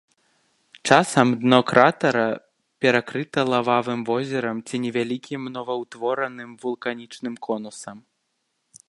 Часам 0.87 1.27
дно 1.41 1.59
кратара 1.71 2.23
перакрыта 2.85 3.41
лававым 3.55 4.01
возерам 4.09 4.57
ці 4.67 4.75
невялікім 4.87 5.41
новаўтвораным 5.59 6.51
вулканічным 6.65 7.35
конусам. 7.47 7.97